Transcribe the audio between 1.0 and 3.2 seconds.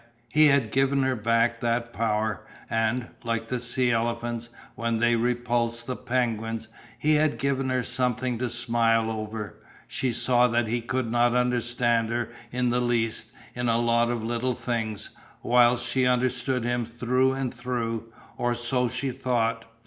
her back that power and,